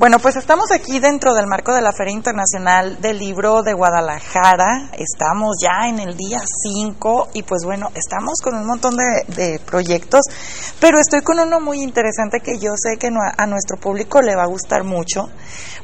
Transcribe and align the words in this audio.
Bueno, 0.00 0.18
pues 0.18 0.36
estamos 0.36 0.72
aquí 0.72 0.98
dentro 0.98 1.34
del 1.34 1.46
marco 1.46 1.74
de 1.74 1.82
la 1.82 1.92
Feria 1.92 2.14
Internacional 2.14 3.02
del 3.02 3.18
Libro 3.18 3.62
de 3.62 3.74
Guadalajara. 3.74 4.88
Estamos 4.94 5.58
ya 5.60 5.90
en 5.90 5.98
el 5.98 6.16
día 6.16 6.42
5 6.42 7.28
y 7.34 7.42
pues 7.42 7.64
bueno, 7.66 7.90
estamos 7.94 8.38
con 8.42 8.54
un 8.54 8.66
montón 8.66 8.96
de, 8.96 9.24
de, 9.28 9.58
proyectos, 9.58 10.22
pero 10.80 10.98
estoy 10.98 11.20
con 11.20 11.38
uno 11.38 11.60
muy 11.60 11.82
interesante 11.82 12.40
que 12.40 12.58
yo 12.58 12.70
sé 12.76 12.96
que 12.96 13.08
a 13.08 13.46
nuestro 13.46 13.76
público 13.76 14.22
le 14.22 14.34
va 14.34 14.44
a 14.44 14.46
gustar 14.46 14.84
mucho, 14.84 15.28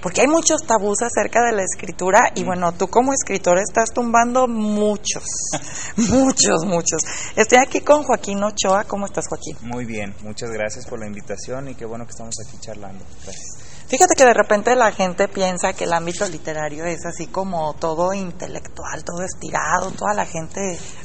porque 0.01 0.23
hay 0.23 0.29
muchos 0.29 0.63
tabús 0.63 1.03
acerca 1.03 1.45
de 1.45 1.53
la 1.53 1.65
escritura 1.65 2.31
y 2.35 2.43
bueno, 2.43 2.73
tú 2.73 2.89
como 2.89 3.13
escritor 3.13 3.59
estás 3.59 3.91
tumbando 3.93 4.49
muchos, 4.49 5.25
muchos, 6.09 6.65
muchos. 6.65 7.03
Estoy 7.37 7.59
aquí 7.59 7.81
con 7.83 8.03
Joaquín 8.03 8.43
Ochoa. 8.43 8.85
¿Cómo 8.85 9.05
estás, 9.05 9.27
Joaquín? 9.29 9.59
Muy 9.61 9.85
bien, 9.85 10.15
muchas 10.23 10.49
gracias 10.49 10.87
por 10.87 10.99
la 10.99 11.07
invitación 11.07 11.69
y 11.69 11.75
qué 11.75 11.85
bueno 11.85 12.07
que 12.07 12.13
estamos 12.13 12.35
aquí 12.49 12.57
charlando. 12.63 13.05
Gracias. 13.23 13.56
Fíjate 13.89 14.17
que 14.17 14.25
de 14.25 14.35
repente 14.35 14.75
la 14.75 14.91
gente 14.91 15.29
piensa 15.29 15.73
que 15.73 15.85
el 15.85 15.93
ámbito 15.93 16.29
literario 16.29 16.85
es 16.87 17.07
así 17.07 17.29
como 17.29 17.75
todo 17.75 18.13
intelectual, 18.13 19.05
todo 19.05 19.23
estirado, 19.23 19.93
toda 19.93 20.13
la 20.13 20.27
gente 20.27 20.61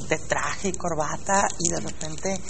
de 0.08 0.18
traje 0.18 0.68
y 0.68 0.72
corbata 0.72 1.46
y 1.60 1.68
de 1.70 1.80
repente 1.80 2.40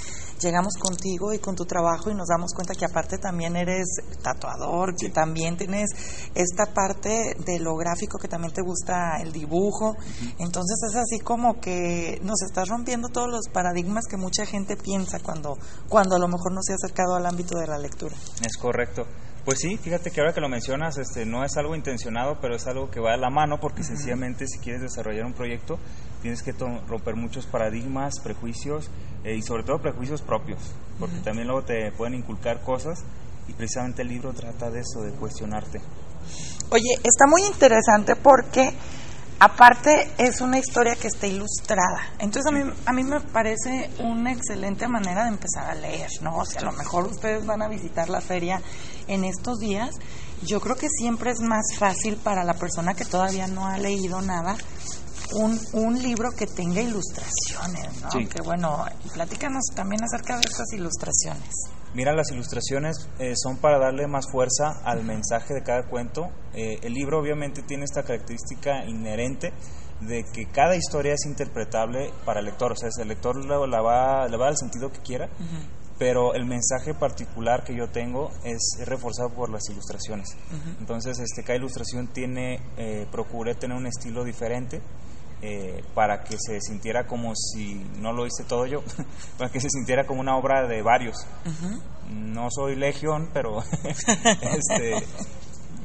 llegamos 0.40 0.72
contigo 0.80 1.34
y 1.34 1.38
con 1.38 1.54
tu 1.54 1.66
trabajo 1.66 2.10
y 2.10 2.14
nos 2.14 2.28
damos 2.28 2.54
cuenta 2.54 2.74
que 2.74 2.86
aparte 2.86 3.18
también 3.18 3.56
eres 3.56 3.84
tatuador, 4.22 4.96
que 4.96 5.10
también 5.10 5.58
tienes 5.58 5.90
esta 6.34 6.64
parte 6.72 7.36
de 7.44 7.58
lo 7.60 7.76
gráfico, 7.76 8.18
que 8.18 8.26
también 8.26 8.54
te 8.54 8.62
gusta 8.62 9.20
el 9.20 9.32
dibujo. 9.32 9.94
Entonces 10.38 10.78
es 10.88 10.96
así 10.96 11.18
como 11.20 11.60
que 11.60 12.18
nos 12.22 12.40
estás 12.40 12.68
rompiendo 12.68 13.08
todos 13.08 13.28
los 13.28 13.48
paradigmas 13.52 14.06
que 14.08 14.16
mucha 14.16 14.46
gente 14.46 14.78
piensa 14.78 15.18
cuando, 15.20 15.58
cuando 15.90 16.16
a 16.16 16.18
lo 16.18 16.26
mejor 16.26 16.52
no 16.52 16.62
se 16.62 16.72
ha 16.72 16.76
acercado 16.76 17.16
al 17.16 17.26
ámbito 17.26 17.58
de 17.58 17.66
la 17.66 17.76
lectura. 17.76 18.16
Es 18.42 18.56
correcto. 18.56 19.06
Pues 19.44 19.58
sí, 19.60 19.76
fíjate 19.76 20.10
que 20.12 20.20
ahora 20.20 20.32
que 20.32 20.40
lo 20.40 20.48
mencionas, 20.48 20.98
este, 20.98 21.26
no 21.26 21.44
es 21.44 21.56
algo 21.56 21.74
intencionado, 21.74 22.38
pero 22.40 22.54
es 22.54 22.66
algo 22.68 22.90
que 22.90 23.00
va 23.00 23.14
a 23.14 23.16
la 23.16 23.28
mano 23.28 23.58
porque 23.58 23.82
sencillamente 23.82 24.46
si 24.46 24.58
quieres 24.60 24.82
desarrollar 24.82 25.26
un 25.26 25.32
proyecto 25.32 25.78
tienes 26.22 26.42
que 26.42 26.52
romper 26.86 27.16
muchos 27.16 27.46
paradigmas, 27.46 28.20
prejuicios 28.22 28.88
eh, 29.24 29.34
y 29.34 29.42
sobre 29.42 29.64
todo 29.64 29.82
prejuicios 29.82 30.22
propios, 30.22 30.60
porque 30.98 31.16
también 31.24 31.48
luego 31.48 31.64
te 31.64 31.90
pueden 31.92 32.14
inculcar 32.14 32.62
cosas 32.62 33.00
y 33.48 33.52
precisamente 33.52 34.02
el 34.02 34.08
libro 34.08 34.32
trata 34.32 34.70
de 34.70 34.80
eso, 34.80 35.02
de 35.02 35.10
cuestionarte. 35.10 35.80
Oye, 36.70 36.94
está 37.02 37.26
muy 37.28 37.42
interesante 37.42 38.14
porque 38.14 38.72
Aparte, 39.44 40.12
es 40.18 40.40
una 40.40 40.56
historia 40.60 40.94
que 40.94 41.08
está 41.08 41.26
ilustrada. 41.26 42.12
Entonces, 42.20 42.46
a 42.46 42.52
mí, 42.52 42.72
a 42.86 42.92
mí 42.92 43.02
me 43.02 43.18
parece 43.18 43.90
una 43.98 44.30
excelente 44.30 44.86
manera 44.86 45.24
de 45.24 45.30
empezar 45.30 45.68
a 45.68 45.74
leer, 45.74 46.08
¿no? 46.20 46.36
O 46.36 46.44
sea, 46.44 46.60
a 46.60 46.64
lo 46.66 46.70
mejor 46.70 47.08
ustedes 47.08 47.44
van 47.44 47.60
a 47.60 47.66
visitar 47.66 48.08
la 48.08 48.20
feria 48.20 48.62
en 49.08 49.24
estos 49.24 49.58
días. 49.58 49.96
Yo 50.42 50.60
creo 50.60 50.76
que 50.76 50.88
siempre 50.88 51.32
es 51.32 51.40
más 51.40 51.74
fácil 51.76 52.18
para 52.18 52.44
la 52.44 52.54
persona 52.54 52.94
que 52.94 53.04
todavía 53.04 53.48
no 53.48 53.66
ha 53.66 53.78
leído 53.78 54.22
nada 54.22 54.56
un, 55.32 55.58
un 55.72 56.00
libro 56.00 56.30
que 56.30 56.46
tenga 56.46 56.80
ilustraciones, 56.80 58.00
¿no? 58.00 58.12
Sí. 58.12 58.26
Que 58.26 58.42
bueno, 58.42 58.84
platícanos 59.12 59.64
también 59.74 60.04
acerca 60.04 60.38
de 60.38 60.44
estas 60.44 60.72
ilustraciones. 60.72 61.52
Mira, 61.94 62.14
las 62.14 62.30
ilustraciones 62.30 63.08
eh, 63.18 63.34
son 63.36 63.58
para 63.58 63.78
darle 63.78 64.06
más 64.06 64.24
fuerza 64.30 64.80
al 64.84 65.04
mensaje 65.04 65.52
de 65.52 65.62
cada 65.62 65.82
cuento. 65.84 66.30
Eh, 66.54 66.78
el 66.82 66.94
libro 66.94 67.20
obviamente 67.20 67.62
tiene 67.62 67.84
esta 67.84 68.02
característica 68.02 68.84
inherente 68.86 69.52
de 70.00 70.24
que 70.32 70.46
cada 70.46 70.74
historia 70.74 71.12
es 71.12 71.26
interpretable 71.26 72.10
para 72.24 72.40
el 72.40 72.46
lector, 72.46 72.72
o 72.72 72.76
sea, 72.76 72.88
el 73.00 73.08
lector 73.08 73.36
la 73.44 73.80
va, 73.80 74.26
le 74.28 74.36
va 74.36 74.44
a 74.44 74.46
dar 74.46 74.52
el 74.52 74.56
sentido 74.56 74.90
que 74.90 75.00
quiera, 75.00 75.28
pero 75.98 76.34
el 76.34 76.44
mensaje 76.44 76.94
particular 76.94 77.62
que 77.62 77.76
yo 77.76 77.88
tengo 77.88 78.30
es, 78.42 78.78
es 78.80 78.88
reforzado 78.88 79.30
por 79.30 79.50
las 79.50 79.68
ilustraciones. 79.70 80.36
Entonces, 80.80 81.18
este, 81.20 81.44
cada 81.44 81.58
ilustración 81.58 82.08
tiene, 82.08 82.60
eh, 82.76 83.06
procuré 83.12 83.54
tener 83.54 83.76
un 83.76 83.86
estilo 83.86 84.24
diferente. 84.24 84.80
Eh, 85.44 85.82
para 85.92 86.22
que 86.22 86.36
se 86.38 86.60
sintiera 86.60 87.04
como 87.04 87.34
si 87.34 87.74
no 87.98 88.12
lo 88.12 88.26
hice 88.26 88.44
todo 88.44 88.64
yo, 88.64 88.80
para 89.38 89.50
que 89.50 89.60
se 89.60 89.68
sintiera 89.70 90.06
como 90.06 90.20
una 90.20 90.36
obra 90.36 90.68
de 90.68 90.82
varios. 90.82 91.16
No 92.08 92.46
soy 92.48 92.76
legión, 92.76 93.28
pero 93.34 93.60
este, 93.82 95.04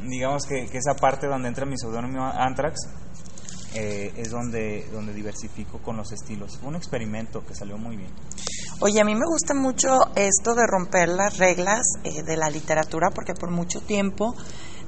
digamos 0.03 0.45
que, 0.45 0.68
que, 0.68 0.78
esa 0.78 0.94
parte 0.94 1.25
donde 1.25 1.47
entra 1.47 1.66
mi 1.66 1.75
seudónimo 1.75 2.23
Anthrax 2.23 2.88
eh, 3.73 4.13
es 4.16 4.31
donde, 4.31 4.88
donde 4.91 5.13
diversifico 5.13 5.79
con 5.79 5.97
los 5.97 6.12
estilos. 6.12 6.57
Fue 6.57 6.69
un 6.69 6.75
experimento 6.75 7.45
que 7.45 7.53
salió 7.53 7.78
muy 7.78 7.97
bien. 7.97 8.12
Oye, 8.79 9.01
a 9.01 9.03
mí 9.03 9.13
me 9.13 9.25
gusta 9.25 9.53
mucho 9.53 9.88
esto 10.16 10.56
de 10.56 10.66
romper 10.66 11.09
las 11.09 11.38
reglas 11.38 11.85
eh, 12.03 12.24
de 12.24 12.38
la 12.38 12.50
literatura 12.50 13.09
porque 13.13 13.34
por 13.34 13.51
mucho 13.51 13.81
tiempo 13.81 14.35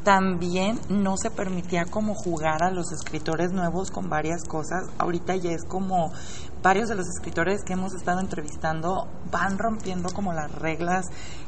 también 0.04 0.80
no 0.90 1.16
se 1.18 1.30
permitía 1.30 1.86
como 1.86 2.16
jugar 2.16 2.64
a 2.64 2.72
los 2.72 2.92
escritores 2.92 3.52
nuevos 3.52 3.92
con 3.92 4.10
varias 4.10 4.44
cosas. 4.44 4.86
Ahorita 4.98 5.36
ya 5.36 5.52
es 5.52 5.64
como 5.66 6.12
varios 6.62 6.90
de 6.90 6.96
los 6.96 7.08
escritores 7.08 7.64
que 7.64 7.74
hemos 7.74 7.94
estado 7.94 8.20
entrevistando 8.20 9.08
van 9.32 9.58
rompiendo 9.58 10.10
como 10.10 10.34
las 10.34 10.52
reglas 10.52 11.06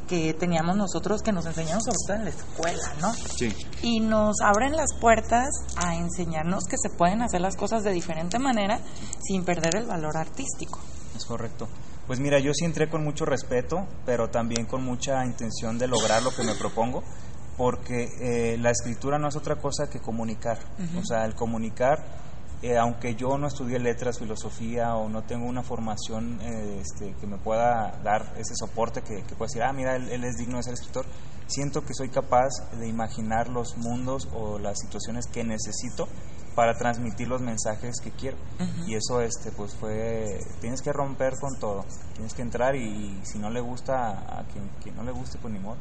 que 0.07 0.33
teníamos 0.33 0.75
nosotros 0.75 1.21
que 1.21 1.31
nos 1.31 1.45
enseñamos 1.45 1.83
sobre 1.83 1.97
todo 2.05 2.17
en 2.17 2.23
la 2.25 2.29
escuela, 2.29 2.93
¿no? 3.01 3.13
Sí. 3.13 3.53
Y 3.81 3.99
nos 3.99 4.37
abren 4.41 4.75
las 4.75 4.93
puertas 4.99 5.49
a 5.77 5.95
enseñarnos 5.95 6.65
que 6.65 6.77
se 6.77 6.89
pueden 6.89 7.21
hacer 7.21 7.41
las 7.41 7.55
cosas 7.55 7.83
de 7.83 7.91
diferente 7.91 8.39
manera 8.39 8.79
sin 9.21 9.43
perder 9.43 9.75
el 9.75 9.85
valor 9.85 10.17
artístico. 10.17 10.79
Es 11.15 11.25
correcto. 11.25 11.67
Pues 12.07 12.19
mira, 12.19 12.39
yo 12.39 12.51
sí 12.53 12.65
entré 12.65 12.89
con 12.89 13.03
mucho 13.03 13.25
respeto, 13.25 13.85
pero 14.05 14.29
también 14.29 14.65
con 14.65 14.83
mucha 14.83 15.25
intención 15.25 15.77
de 15.77 15.87
lograr 15.87 16.23
lo 16.23 16.31
que 16.31 16.43
me 16.43 16.55
propongo 16.55 17.03
porque 17.61 18.09
eh, 18.19 18.57
la 18.57 18.71
escritura 18.71 19.19
no 19.19 19.27
es 19.27 19.35
otra 19.35 19.55
cosa 19.57 19.87
que 19.87 19.99
comunicar. 19.99 20.57
O 20.97 21.05
sea, 21.05 21.25
el 21.25 21.35
comunicar, 21.35 22.03
eh, 22.63 22.75
aunque 22.75 23.13
yo 23.13 23.37
no 23.37 23.45
estudié 23.45 23.77
letras, 23.77 24.17
filosofía 24.17 24.95
o 24.95 25.07
no 25.09 25.21
tengo 25.25 25.45
una 25.45 25.61
formación 25.61 26.41
eh, 26.41 26.81
este, 26.81 27.13
que 27.21 27.27
me 27.27 27.37
pueda 27.37 27.99
dar 28.03 28.33
ese 28.35 28.55
soporte 28.55 29.03
que, 29.03 29.21
que 29.21 29.35
pueda 29.35 29.45
decir, 29.45 29.61
ah, 29.61 29.73
mira, 29.73 29.95
él, 29.95 30.09
él, 30.09 30.23
es 30.23 30.37
digno 30.37 30.57
de 30.57 30.63
ser 30.63 30.73
escritor, 30.73 31.05
siento 31.45 31.85
que 31.85 31.93
soy 31.93 32.09
capaz 32.09 32.49
de 32.79 32.87
imaginar 32.87 33.47
los 33.47 33.77
mundos 33.77 34.27
o 34.33 34.57
las 34.57 34.79
situaciones 34.79 35.27
que 35.27 35.43
necesito 35.43 36.07
para 36.55 36.75
transmitir 36.79 37.27
los 37.27 37.41
mensajes 37.41 38.01
que 38.01 38.09
quiero. 38.09 38.37
Y 38.87 38.95
eso, 38.95 39.21
este, 39.21 39.51
pues 39.51 39.75
fue, 39.75 40.39
tienes 40.61 40.81
que 40.81 40.91
romper 40.91 41.33
con 41.39 41.59
todo, 41.59 41.85
tienes 42.15 42.33
que 42.33 42.41
entrar 42.41 42.75
y, 42.75 42.87
y 42.87 43.21
si 43.23 43.37
no 43.37 43.51
le 43.51 43.61
gusta 43.61 44.39
a 44.39 44.47
quien, 44.47 44.67
quien 44.81 44.95
no 44.95 45.03
le 45.03 45.11
guste, 45.11 45.37
pues 45.37 45.53
ni 45.53 45.59
modo. 45.59 45.77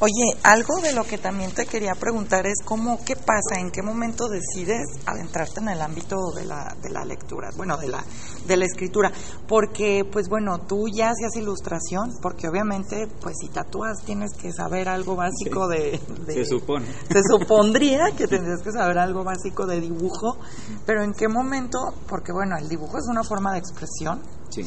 Oye, 0.00 0.36
algo 0.42 0.80
de 0.80 0.92
lo 0.92 1.04
que 1.04 1.18
también 1.18 1.52
te 1.52 1.64
quería 1.66 1.94
preguntar 1.94 2.46
es 2.46 2.54
cómo, 2.64 2.98
qué 3.04 3.14
pasa, 3.14 3.58
en 3.60 3.70
qué 3.70 3.82
momento 3.82 4.28
decides 4.28 4.82
adentrarte 5.06 5.60
en 5.60 5.68
el 5.68 5.80
ámbito 5.80 6.16
de 6.34 6.44
la, 6.44 6.74
de 6.82 6.90
la 6.90 7.04
lectura, 7.04 7.50
bueno, 7.56 7.76
de 7.76 7.88
la, 7.88 8.04
de 8.46 8.56
la 8.56 8.64
escritura, 8.64 9.12
porque 9.46 10.04
pues 10.10 10.28
bueno, 10.28 10.58
tú 10.66 10.88
ya 10.88 11.10
hacías 11.10 11.36
ilustración, 11.36 12.10
porque 12.20 12.48
obviamente 12.48 13.06
pues 13.20 13.36
si 13.40 13.48
tatúas 13.48 13.98
tienes 14.04 14.32
que 14.40 14.52
saber 14.52 14.88
algo 14.88 15.14
básico 15.14 15.70
Sí. 15.70 15.78
de, 15.78 16.00
de- 16.26 16.34
Se 16.34 16.44
supone. 16.46 16.86
Se 17.10 17.20
supondría 17.30 18.10
que 18.16 18.26
tendrías 18.26 18.60
que 18.62 18.72
saber 18.72 18.98
algo 18.98 19.22
básico 19.22 19.66
de 19.66 19.80
dibujo, 19.80 20.38
pero 20.84 21.02
en 21.04 21.12
qué 21.12 21.28
momento, 21.28 21.78
porque 22.08 22.32
bueno, 22.32 22.56
el 22.58 22.68
dibujo 22.68 22.98
es 22.98 23.04
una 23.08 23.22
forma 23.22 23.52
de 23.52 23.58
expresión, 23.58 24.20
Sí. 24.50 24.62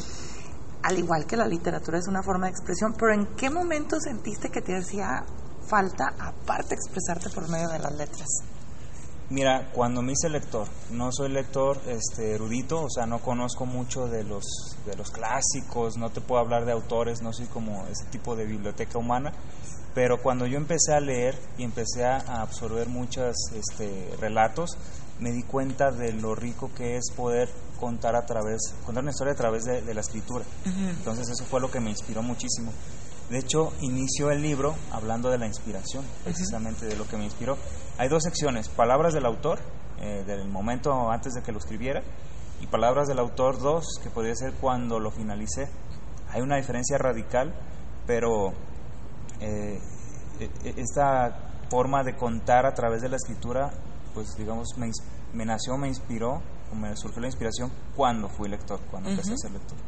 Al 0.86 0.98
igual 1.00 1.26
que 1.26 1.36
la 1.36 1.48
literatura 1.48 1.98
es 1.98 2.06
una 2.06 2.22
forma 2.22 2.46
de 2.46 2.52
expresión, 2.52 2.94
pero 2.96 3.12
¿en 3.12 3.26
qué 3.34 3.50
momento 3.50 3.98
sentiste 3.98 4.50
que 4.50 4.62
te 4.62 4.76
hacía 4.76 5.24
falta, 5.68 6.14
aparte, 6.16 6.76
expresarte 6.76 7.28
por 7.28 7.48
medio 7.48 7.68
de 7.70 7.80
las 7.80 7.92
letras? 7.92 8.28
Mira, 9.28 9.72
cuando 9.72 10.00
me 10.00 10.12
hice 10.12 10.28
lector, 10.28 10.68
no 10.92 11.10
soy 11.10 11.30
lector 11.30 11.80
este, 11.88 12.36
erudito, 12.36 12.84
o 12.84 12.88
sea, 12.88 13.04
no 13.04 13.18
conozco 13.18 13.66
mucho 13.66 14.06
de 14.06 14.22
los, 14.22 14.44
de 14.86 14.94
los 14.94 15.10
clásicos, 15.10 15.96
no 15.96 16.10
te 16.10 16.20
puedo 16.20 16.40
hablar 16.40 16.64
de 16.64 16.70
autores, 16.70 17.20
no 17.20 17.32
soy 17.32 17.46
como 17.46 17.84
ese 17.88 18.04
tipo 18.12 18.36
de 18.36 18.44
biblioteca 18.44 18.96
humana, 18.96 19.32
pero 19.92 20.22
cuando 20.22 20.46
yo 20.46 20.56
empecé 20.56 20.94
a 20.94 21.00
leer 21.00 21.36
y 21.58 21.64
empecé 21.64 22.04
a 22.04 22.18
absorber 22.40 22.88
muchos 22.88 23.34
este, 23.52 24.14
relatos, 24.20 24.78
me 25.18 25.32
di 25.32 25.42
cuenta 25.42 25.90
de 25.90 26.12
lo 26.12 26.36
rico 26.36 26.70
que 26.76 26.96
es 26.96 27.10
poder 27.16 27.48
contar 27.78 28.16
a 28.16 28.24
través, 28.26 28.60
contar 28.84 29.02
una 29.02 29.10
historia 29.12 29.32
a 29.32 29.36
través 29.36 29.64
de, 29.64 29.82
de 29.82 29.94
la 29.94 30.00
escritura. 30.00 30.44
Entonces 30.64 31.28
eso 31.28 31.44
fue 31.44 31.60
lo 31.60 31.70
que 31.70 31.80
me 31.80 31.90
inspiró 31.90 32.22
muchísimo. 32.22 32.72
De 33.30 33.38
hecho, 33.38 33.72
inicio 33.80 34.30
el 34.30 34.40
libro 34.42 34.74
hablando 34.92 35.30
de 35.30 35.38
la 35.38 35.46
inspiración, 35.46 36.04
precisamente 36.24 36.86
de 36.86 36.96
lo 36.96 37.06
que 37.08 37.16
me 37.16 37.24
inspiró. 37.24 37.56
Hay 37.98 38.08
dos 38.08 38.22
secciones, 38.22 38.68
palabras 38.68 39.14
del 39.14 39.26
autor, 39.26 39.58
eh, 40.00 40.22
del 40.26 40.48
momento 40.48 41.10
antes 41.10 41.32
de 41.34 41.42
que 41.42 41.50
lo 41.52 41.58
escribiera, 41.58 42.02
y 42.60 42.66
palabras 42.68 43.08
del 43.08 43.18
autor 43.18 43.58
dos, 43.60 43.84
que 44.02 44.10
podría 44.10 44.34
ser 44.36 44.52
cuando 44.54 45.00
lo 45.00 45.10
finalicé. 45.10 45.68
Hay 46.30 46.40
una 46.40 46.56
diferencia 46.56 46.98
radical, 46.98 47.52
pero 48.06 48.52
eh, 49.40 49.80
e- 50.40 50.50
e- 50.64 50.74
esta 50.80 51.36
forma 51.68 52.02
de 52.04 52.14
contar 52.16 52.64
a 52.64 52.74
través 52.74 53.02
de 53.02 53.08
la 53.08 53.16
escritura, 53.16 53.70
pues 54.14 54.28
digamos, 54.36 54.68
me, 54.76 54.88
me 55.32 55.44
nació, 55.44 55.76
me 55.76 55.88
inspiró, 55.88 56.40
me 56.74 56.96
surgió 56.96 57.20
la 57.20 57.28
inspiración 57.28 57.70
cuando 57.94 58.28
fui 58.28 58.48
lector, 58.48 58.80
cuando 58.90 59.10
empecé 59.10 59.32
a 59.32 59.36
ser 59.36 59.50
lector. 59.52 59.78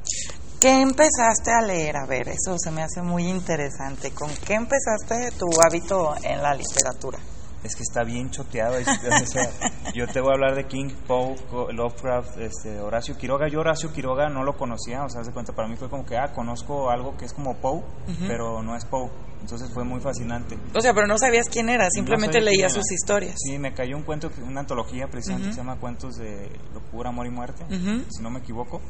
¿Qué 0.61 0.81
empezaste 0.81 1.53
a 1.53 1.61
leer? 1.61 1.97
A 1.97 2.07
ver, 2.07 2.29
eso 2.29 2.57
se 2.59 2.71
me 2.73 2.83
hace 2.83 3.01
muy 3.01 3.29
interesante. 3.29 4.11
¿Con 4.11 4.29
qué 4.45 4.55
empezaste 4.55 5.31
tu 5.39 5.47
hábito 5.61 6.17
en 6.23 6.43
la 6.43 6.53
literatura? 6.53 7.19
Es 7.63 7.77
que 7.77 7.83
está 7.83 8.03
bien 8.03 8.31
choteado. 8.31 8.77
o 8.77 9.27
sea, 9.27 9.51
yo 9.95 10.07
te 10.09 10.21
voy 10.21 10.31
a 10.31 10.35
hablar 10.35 10.57
de 10.57 10.67
King, 10.67 10.91
Poe, 11.07 11.37
Lovecraft, 11.73 12.39
este, 12.39 12.81
Horacio 12.81 13.17
Quiroga. 13.17 13.49
Yo 13.49 13.61
Horacio 13.61 13.93
Quiroga 13.93 14.29
no 14.29 14.43
lo 14.43 14.57
conocía, 14.57 15.05
o 15.05 15.09
sea, 15.09 15.23
de 15.23 15.33
cuenta, 15.33 15.53
para 15.53 15.69
mí 15.69 15.77
fue 15.77 15.89
como 15.89 16.05
que, 16.05 16.17
ah, 16.17 16.33
conozco 16.33 16.91
algo 16.91 17.17
que 17.17 17.25
es 17.25 17.33
como 17.33 17.57
Poe, 17.57 17.83
pero 18.27 18.63
no 18.63 18.77
es 18.77 18.85
Poe. 18.85 19.11
Entonces 19.41 19.71
fue 19.73 19.85
muy 19.85 20.01
fascinante. 20.01 20.59
O 20.75 20.81
sea, 20.81 20.93
pero 20.95 21.07
no 21.07 21.19
sabías 21.19 21.49
quién 21.49 21.69
era, 21.69 21.89
simplemente 21.91 22.41
leías 22.41 22.73
sus 22.73 22.91
historias. 22.91 23.37
Sí, 23.39 23.59
me 23.59 23.73
cayó 23.73 23.97
un 23.97 24.03
cuento, 24.03 24.31
una 24.47 24.61
antología 24.61 25.09
precisamente 25.09 25.49
que 25.49 25.55
se 25.55 25.61
llama 25.61 25.77
Cuentos 25.77 26.17
de 26.17 26.51
Locura, 26.75 27.11
Amor 27.11 27.27
y 27.27 27.31
Muerte, 27.31 27.65
si 28.11 28.23
no 28.23 28.31
me 28.31 28.41
equivoco. 28.41 28.81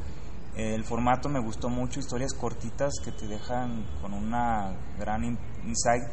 El 0.57 0.85
formato 0.85 1.29
me 1.29 1.39
gustó 1.39 1.69
mucho, 1.69 2.01
historias 2.01 2.33
cortitas 2.33 2.95
que 3.05 3.13
te 3.13 3.29
dejan 3.29 3.85
con 4.01 4.13
una 4.13 4.75
gran 4.99 5.25
insight, 5.25 6.09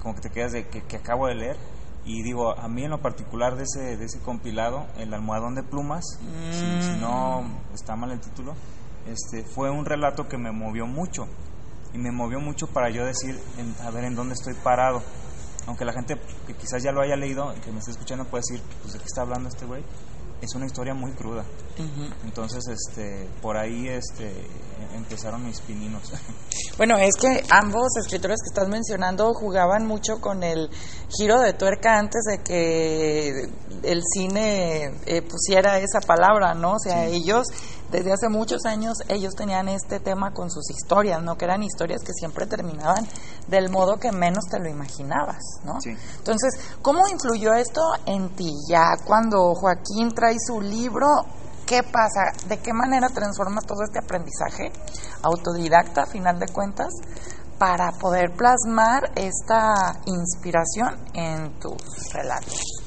como 0.00 0.14
que 0.14 0.20
te 0.20 0.30
quedas 0.30 0.52
de 0.52 0.68
que, 0.68 0.82
que 0.82 0.96
acabo 0.96 1.26
de 1.26 1.34
leer 1.34 1.56
y 2.04 2.22
digo, 2.22 2.58
a 2.58 2.68
mí 2.68 2.84
en 2.84 2.90
lo 2.90 3.00
particular 3.00 3.56
de 3.56 3.64
ese, 3.64 3.96
de 3.96 4.04
ese 4.04 4.20
compilado, 4.20 4.86
El 4.96 5.12
almohadón 5.12 5.54
de 5.54 5.62
plumas, 5.62 6.04
si, 6.50 6.98
no 6.98 7.44
está 7.74 7.94
mal 7.94 8.10
el 8.10 8.20
título, 8.20 8.54
este, 9.06 9.44
fue 9.44 9.70
un 9.70 9.84
relato 9.84 10.26
que 10.26 10.38
me 10.38 10.50
movió 10.50 10.86
mucho. 10.86 11.26
Y 11.92 11.98
me 11.98 12.10
movió 12.10 12.40
mucho 12.40 12.66
para 12.66 12.90
yo 12.90 13.04
decir, 13.04 13.38
a 13.82 13.90
ver 13.90 14.04
en 14.04 14.14
dónde 14.14 14.34
estoy 14.34 14.54
parado. 14.54 15.02
Aunque 15.66 15.84
la 15.84 15.92
gente 15.92 16.16
que 16.46 16.54
quizás 16.54 16.82
ya 16.82 16.92
lo 16.92 17.02
haya 17.02 17.16
leído 17.16 17.54
y 17.56 17.60
que 17.60 17.70
me 17.70 17.78
esté 17.78 17.90
escuchando 17.92 18.24
puede 18.24 18.42
decir, 18.48 18.62
pues 18.82 18.94
de 18.94 18.98
qué 18.98 19.04
está 19.06 19.22
hablando 19.22 19.48
este 19.48 19.66
güey 19.66 19.84
es 20.40 20.54
una 20.54 20.66
historia 20.66 20.94
muy 20.94 21.12
cruda. 21.12 21.44
Entonces, 22.24 22.64
este, 22.68 23.28
por 23.40 23.56
ahí 23.56 23.88
este, 23.88 24.32
empezaron 24.94 25.44
mis 25.44 25.60
pininos. 25.60 26.12
Bueno, 26.76 26.96
es 26.96 27.14
que 27.16 27.44
ambos 27.50 27.94
escritores 27.98 28.38
que 28.42 28.48
estás 28.48 28.68
mencionando 28.68 29.34
jugaban 29.34 29.86
mucho 29.86 30.18
con 30.18 30.42
el 30.42 30.70
giro 31.10 31.38
de 31.38 31.52
tuerca 31.52 31.98
antes 31.98 32.22
de 32.24 32.42
que 32.42 33.50
el 33.82 34.02
cine 34.02 34.90
eh, 35.04 35.20
pusiera 35.20 35.78
esa 35.78 36.00
palabra, 36.00 36.54
¿no? 36.54 36.72
O 36.72 36.78
sea, 36.78 37.04
ellos 37.04 37.48
desde 37.90 38.12
hace 38.12 38.28
muchos 38.28 38.64
años 38.64 38.98
ellos 39.08 39.34
tenían 39.34 39.68
este 39.68 40.00
tema 40.00 40.32
con 40.32 40.50
sus 40.50 40.70
historias, 40.70 41.22
¿no? 41.22 41.36
Que 41.36 41.44
eran 41.44 41.62
historias 41.62 42.02
que 42.02 42.12
siempre 42.12 42.46
terminaban 42.46 43.06
del 43.48 43.70
modo 43.70 43.98
que 43.98 44.12
menos 44.12 44.44
te 44.50 44.58
lo 44.58 44.68
imaginabas, 44.68 45.42
¿no? 45.64 45.80
Sí. 45.80 45.96
Entonces, 46.18 46.54
¿cómo 46.82 47.08
influyó 47.08 47.54
esto 47.54 47.82
en 48.06 48.30
ti 48.36 48.52
ya 48.68 48.96
cuando 49.04 49.54
Joaquín 49.54 50.14
trae 50.14 50.36
su 50.38 50.60
libro? 50.60 51.06
¿Qué 51.66 51.82
pasa? 51.82 52.32
¿De 52.48 52.58
qué 52.58 52.72
manera 52.72 53.08
transformas 53.08 53.64
todo 53.64 53.84
este 53.84 53.98
aprendizaje 53.98 54.72
autodidacta, 55.22 56.02
a 56.02 56.06
final 56.06 56.38
de 56.38 56.48
cuentas, 56.48 56.92
para 57.58 57.92
poder 57.92 58.32
plasmar 58.32 59.12
esta 59.14 60.00
inspiración 60.06 60.98
en 61.14 61.58
tus 61.60 62.12
relatos? 62.12 62.79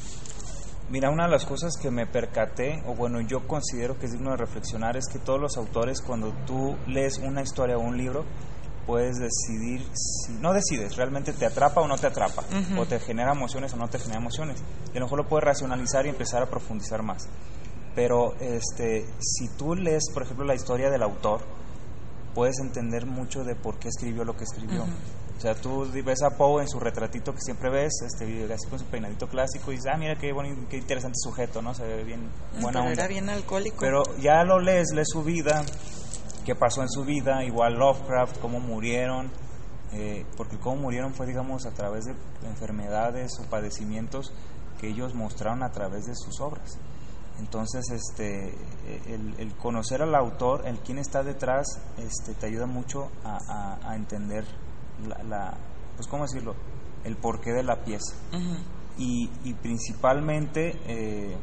Mira, 0.94 1.10
una 1.10 1.26
de 1.26 1.32
las 1.32 1.44
cosas 1.44 1.76
que 1.82 1.90
me 1.90 2.06
percaté, 2.06 2.84
o 2.86 2.94
bueno, 2.94 3.20
yo 3.20 3.48
considero 3.48 3.98
que 3.98 4.06
es 4.06 4.12
digno 4.12 4.30
de 4.30 4.38
reflexionar, 4.38 4.96
es 4.96 5.08
que 5.12 5.18
todos 5.18 5.42
los 5.42 5.58
autores, 5.58 6.04
cuando 6.04 6.32
tú 6.46 6.78
lees 6.86 7.18
una 7.18 7.42
historia 7.42 7.78
o 7.78 7.80
un 7.80 7.98
libro, 7.98 8.26
puedes 8.86 9.18
decidir, 9.18 9.82
si, 9.92 10.34
no 10.34 10.54
decides, 10.54 10.96
realmente 10.96 11.34
te 11.34 11.48
atrapa 11.48 11.82
o 11.82 11.88
no 11.88 11.98
te 11.98 12.06
atrapa, 12.06 12.44
o 12.78 12.86
te 12.86 13.00
genera 13.00 13.32
emociones 13.32 13.74
o 13.74 13.78
no 13.78 13.88
te 13.88 13.98
genera 13.98 14.20
emociones. 14.20 14.62
Y 14.94 14.98
a 14.98 15.00
lo 15.00 15.08
mejor 15.08 15.18
lo 15.18 15.28
puedes 15.28 15.46
racionalizar 15.46 16.06
y 16.06 16.10
empezar 16.10 16.44
a 16.44 16.46
profundizar 16.46 17.02
más. 17.02 17.28
Pero 17.96 18.36
este, 18.40 19.08
si 19.18 19.48
tú 19.58 19.74
lees, 19.74 20.04
por 20.14 20.22
ejemplo, 20.22 20.46
la 20.46 20.54
historia 20.54 20.92
del 20.92 21.02
autor, 21.02 21.42
puedes 22.36 22.60
entender 22.60 23.08
mucho 23.08 23.44
de 23.44 23.56
por 23.56 23.80
qué 23.80 23.88
escribió 23.88 24.26
lo 24.26 24.38
que 24.38 24.44
escribió. 24.44 24.86
O 25.38 25.42
sea, 25.44 25.56
tú 25.56 25.86
ves 26.06 26.22
a 26.22 26.38
Poe 26.38 26.62
en 26.62 26.70
su 26.70 26.80
retratito 26.80 27.34
que 27.34 27.42
siempre 27.42 27.70
ves, 27.70 27.92
este, 28.06 28.46
así 28.54 28.68
con 28.70 28.80
su 28.80 28.86
peinadito 28.86 29.28
clásico, 29.28 29.72
y 29.72 29.76
dices, 29.76 29.92
ah, 29.94 29.98
mira 29.98 30.16
qué, 30.16 30.32
bonito, 30.32 30.62
qué 30.70 30.78
interesante 30.78 31.16
sujeto, 31.22 31.62
¿no? 31.62 31.74
Se 31.74 31.84
ve 31.84 32.04
bien 32.04 32.30
buena 32.62 32.80
Pero 32.80 32.80
onda. 32.82 32.92
era 32.94 33.08
bien 33.08 33.30
alcohólico. 33.30 33.78
Pero 33.80 34.04
ya 34.22 34.44
lo 34.46 34.60
lees, 34.60 34.90
lees 34.94 35.10
su 35.10 35.22
vida, 35.24 35.64
qué 36.46 36.56
pasó 36.56 36.82
en 36.82 36.90
su 36.90 37.04
vida, 37.04 37.44
igual 37.44 37.74
Lovecraft, 37.74 38.38
cómo 38.40 38.60
murieron, 38.62 39.32
eh, 39.92 40.26
porque 40.38 40.58
cómo 40.58 40.78
murieron 40.84 41.14
fue, 41.14 41.26
digamos, 41.28 41.66
a 41.66 41.72
través 41.72 42.06
de 42.06 42.14
enfermedades 42.48 43.32
o 43.40 43.44
padecimientos 43.50 44.32
que 44.80 44.88
ellos 44.88 45.14
mostraron 45.14 45.62
a 45.64 45.72
través 45.72 46.06
de 46.06 46.16
sus 46.16 46.40
obras. 46.40 46.78
Entonces, 47.40 47.84
este, 47.90 48.56
el, 49.08 49.34
el 49.40 49.54
conocer 49.56 50.04
al 50.04 50.14
autor, 50.16 50.66
el 50.68 50.78
quién 50.80 51.00
está 51.00 51.24
detrás, 51.24 51.66
este, 51.98 52.34
te 52.36 52.46
ayuda 52.46 52.66
mucho 52.68 53.10
a, 53.26 53.38
a- 53.50 53.90
a 53.92 53.96
entender 53.96 54.46
la, 55.08 55.22
la- 55.24 55.58
pues, 55.96 56.08
¿cómo 56.08 56.24
decirlo? 56.24 56.56
El 57.04 57.16
porqué 57.18 57.52
de 57.52 57.64
la 57.64 57.84
pieza. 57.84 58.16
Y, 58.98 59.30
y 59.44 59.54
principalmente, 59.56 60.80
eh, 60.88 61.36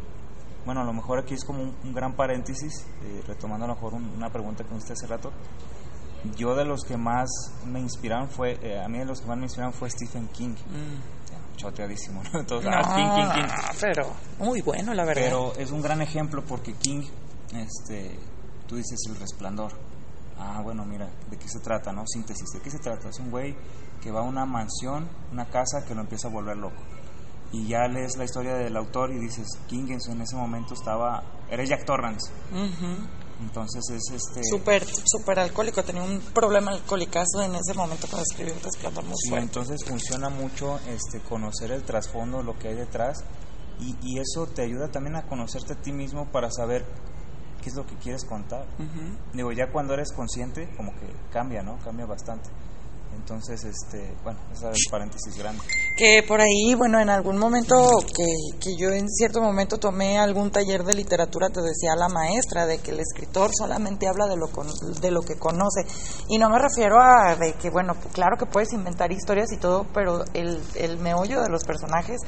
bueno, 0.65 0.81
a 0.83 0.85
lo 0.85 0.93
mejor 0.93 1.19
aquí 1.19 1.35
es 1.35 1.45
como 1.45 1.62
un, 1.62 1.75
un 1.85 1.93
gran 1.93 2.15
paréntesis, 2.15 2.87
eh, 3.03 3.23
retomando 3.27 3.65
a 3.65 3.69
lo 3.69 3.75
mejor 3.75 3.95
un- 3.95 4.11
una 4.17 4.31
pregunta 4.31 4.65
que 4.65 4.71
me 4.71 4.77
hiciste 4.77 4.93
hace 4.95 5.07
rato. 5.07 5.31
Yo 6.37 6.55
de 6.55 6.65
los 6.65 6.83
que 6.85 6.97
más 6.97 7.29
me 7.67 7.81
inspiraron 7.81 8.29
fue, 8.29 8.59
eh, 8.62 8.79
a 8.83 8.89
mí 8.89 8.99
de 8.99 9.07
los 9.07 9.21
que 9.21 9.27
más 9.27 9.37
me 9.39 9.45
inspiraron 9.45 9.73
fue 9.73 9.89
Stephen 9.91 10.29
King. 10.29 10.51
Mm. 10.51 11.57
Choteadísimo, 11.57 12.23
¿no? 12.33 12.41
Entonces, 12.41 12.71
No, 12.71 12.77
ah, 12.83 12.95
King, 12.95 13.23
King, 13.35 13.43
King. 13.47 13.77
pero 13.81 14.07
muy 14.39 14.61
bueno, 14.62 14.95
la 14.95 15.05
verdad. 15.05 15.23
Pero 15.25 15.53
es 15.57 15.71
un 15.71 15.83
gran 15.83 16.01
ejemplo 16.03 16.43
porque 16.45 16.75
King, 16.75 17.03
este, 17.55 18.19
tú 18.67 18.77
dices 18.77 18.99
el 19.09 19.17
resplandor. 19.17 19.73
Ah, 20.43 20.63
bueno, 20.63 20.87
mira, 20.87 21.07
¿de 21.31 21.37
qué 21.37 21.49
se 21.49 21.61
trata, 21.61 21.93
no? 21.93 22.05
Síntesis, 22.07 22.49
¿de 22.55 22.61
qué 22.61 22.71
se 22.71 22.79
trata? 22.79 23.11
Es 23.11 23.19
un 23.19 23.31
güey 23.31 23.55
que 24.03 24.11
va 24.11 24.21
a 24.21 24.23
una 24.23 24.47
mansión, 24.47 25.07
una 25.31 25.45
casa 25.51 25.85
que 25.87 25.95
lo 25.95 26.01
empieza 26.01 26.29
a 26.29 26.31
volver 26.31 26.57
loco. 26.57 26.83
Y 27.53 27.69
ya 27.69 27.87
lees 27.89 28.17
la 28.17 28.25
historia 28.25 28.55
del 28.55 28.75
autor 28.77 29.13
y 29.13 29.19
dices, 29.19 29.47
King 29.67 29.99
en 30.09 30.23
ese 30.23 30.37
momento 30.37 30.73
estaba, 30.73 31.23
era 31.51 31.63
Jack 31.65 31.85
Torrance. 31.85 32.33
Ujú. 32.53 33.07
Entonces 33.41 33.83
es 33.91 34.15
este... 34.15 34.41
Súper, 34.45 34.87
súper 35.05 35.41
alcohólico. 35.41 35.83
Tenía 35.83 36.03
un 36.03 36.21
problema 36.21 36.73
alcohólicazo 36.73 37.43
en 37.43 37.55
ese 37.55 37.75
momento 37.75 38.07
cuando 38.09 38.25
escribió 38.31 38.55
El 38.55 38.61
Resplandor 38.61 39.05
muy 39.05 39.15
Sí, 39.17 39.35
entonces 39.35 39.85
funciona 39.85 40.31
mucho 40.31 40.79
este, 40.89 41.21
conocer 41.21 41.73
el 41.73 41.83
trasfondo, 41.83 42.43
lo 42.43 42.59
que 42.59 42.69
hay 42.69 42.77
detrás, 42.77 43.25
y, 43.79 43.97
y 44.03 44.19
eso 44.21 44.47
te 44.47 44.63
ayuda 44.63 44.89
también 44.89 45.17
a 45.17 45.27
conocerte 45.27 45.73
a 45.73 45.77
ti 45.77 45.93
mismo 45.93 46.31
para 46.31 46.51
saber 46.51 46.87
qué 47.61 47.69
es 47.69 47.75
lo 47.77 47.87
que 47.87 47.95
quieres 47.97 48.25
contar. 48.25 48.65
Digo, 49.33 49.53
ya 49.53 49.71
cuando 49.71 49.95
eres 49.95 50.12
consciente, 50.12 50.69
como 50.77 50.93
que 50.93 51.07
cambia, 51.33 51.62
¿no? 51.62 51.79
Cambia 51.79 52.07
bastante. 52.07 52.49
Entonces, 53.15 53.65
este, 53.65 54.15
bueno, 54.25 54.39
esa 54.53 54.71
es 54.71 54.79
el 54.87 54.91
paréntesis 54.91 55.37
grande. 55.37 55.62
Que 56.00 56.23
por 56.26 56.41
ahí, 56.41 56.75
bueno, 56.79 56.99
en 56.99 57.11
algún 57.11 57.37
momento 57.37 57.76
que, 58.17 58.25
que 58.58 58.75
yo 58.75 58.88
en 58.88 59.06
cierto 59.11 59.42
momento 59.42 59.76
tomé 59.76 60.19
algún 60.19 60.50
taller 60.50 60.83
de 60.83 60.95
literatura, 60.95 61.50
te 61.50 61.61
decía 61.61 61.95
la 61.95 62.09
maestra 62.09 62.64
de 62.64 62.78
que 62.78 62.92
el 62.92 63.00
escritor 63.00 63.50
solamente 63.52 64.09
habla 64.09 64.26
de 64.26 64.38
lo, 64.38 64.49
con- 64.49 64.73
de 65.02 65.11
lo 65.11 65.21
que 65.21 65.37
conoce. 65.37 65.83
Y 66.30 66.38
no 66.38 66.49
me 66.49 66.59
refiero 66.59 66.99
a 66.99 67.37
de 67.37 67.52
que, 67.52 67.69
bueno, 67.69 67.95
claro 68.14 68.38
que 68.38 68.47
puedes 68.47 68.73
inventar 68.73 69.12
historias 69.12 69.52
y 69.52 69.59
todo, 69.59 69.85
pero 69.92 70.25
el, 70.33 70.62
el 70.75 70.97
meollo 70.97 71.42
de 71.42 71.50
los 71.50 71.64
personajes 71.64 72.19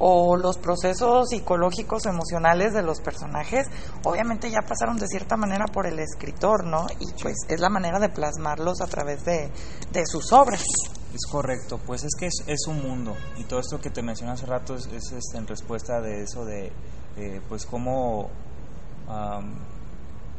o 0.00 0.36
los 0.36 0.58
procesos 0.58 1.28
psicológicos, 1.28 2.06
emocionales 2.06 2.72
de 2.72 2.82
los 2.82 3.00
personajes, 3.00 3.68
obviamente 4.02 4.50
ya 4.50 4.58
pasaron 4.66 4.96
de 4.96 5.06
cierta 5.06 5.36
manera 5.36 5.66
por 5.72 5.86
el 5.86 6.00
escritor, 6.00 6.66
¿no? 6.66 6.88
Y 6.98 7.06
pues 7.22 7.36
es 7.48 7.60
la 7.60 7.68
manera 7.68 8.00
de 8.00 8.08
plasmarlos 8.08 8.80
a 8.80 8.86
través 8.88 9.24
de, 9.24 9.52
de 9.92 10.04
sus 10.04 10.32
obras. 10.32 10.64
Es 11.12 11.26
correcto, 11.30 11.78
pues 11.86 12.04
es 12.04 12.12
que 12.18 12.26
es, 12.26 12.34
es 12.46 12.66
un 12.68 12.82
mundo 12.82 13.16
y 13.36 13.44
todo 13.44 13.58
esto 13.60 13.80
que 13.80 13.90
te 13.90 14.00
mencioné 14.02 14.32
hace 14.32 14.46
rato 14.46 14.76
es, 14.76 14.86
es, 14.86 15.10
este, 15.12 15.38
en 15.38 15.46
respuesta 15.46 16.00
de 16.00 16.22
eso 16.22 16.44
de, 16.44 16.70
eh, 17.16 17.40
pues 17.48 17.66
cómo, 17.66 18.30